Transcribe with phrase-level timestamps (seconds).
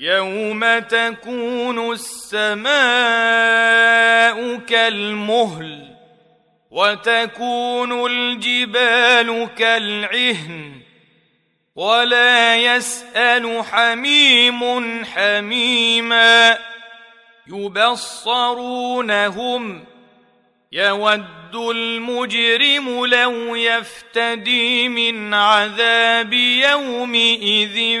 [0.00, 2.70] يوم تكون السماء
[4.56, 5.96] كالمهل
[6.70, 10.72] وتكون الجبال كالعهن
[11.76, 16.58] ولا يسال حميم حميما
[17.46, 19.04] يبصرونهم
[20.72, 28.00] يود المجرم لو يفتدي من عذاب يومئذ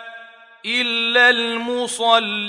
[0.65, 2.41] إلا المصلين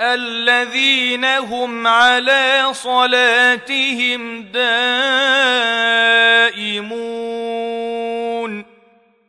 [0.00, 4.66] الذين هم على صلاتهم دائمون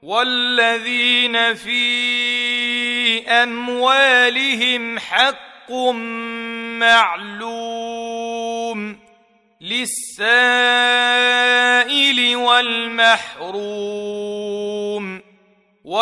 [0.04, 5.72] والذين في أموالهم حق
[6.80, 8.08] معلوم
[9.62, 10.28] للسائل
[12.36, 14.17] والمحروم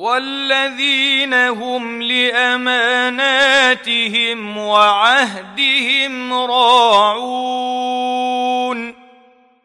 [0.00, 3.18] والذين هم لأماناتهم
[4.58, 7.80] وعهدهم راعون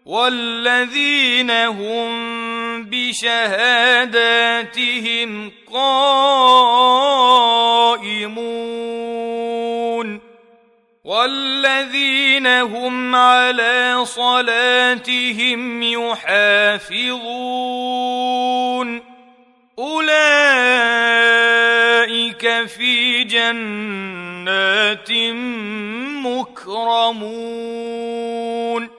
[0.06, 2.09] والذين هم
[2.90, 4.31] بشهاداتهم
[5.73, 6.66] قائمون
[11.03, 17.46] والذين هم على صلاتهم يحافظون
[19.79, 20.16] أولئك
[22.67, 25.11] في جنات
[26.25, 28.89] مكرمون.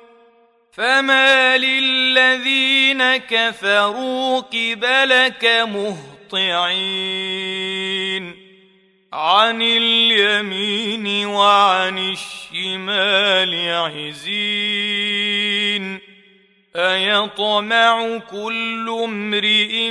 [0.73, 5.45] فما للذين كفروا قبلك
[6.35, 8.37] مهطعين.
[9.13, 14.17] عن اليمين وعن الشمال عزين.
[16.77, 19.91] أيطمع كل امرئ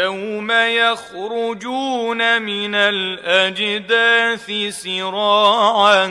[0.00, 6.06] يوم يخرجون من الأجداث سراعا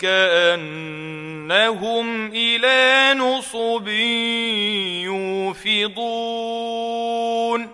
[0.00, 3.88] كأنهم إلى نصب
[5.84, 7.70] يوفضون.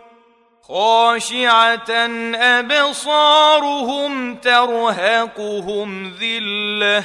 [0.69, 1.91] خاشعة
[2.35, 7.05] أبصارهم ترهقهم ذلة